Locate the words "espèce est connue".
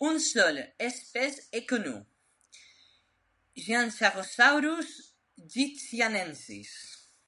0.80-2.02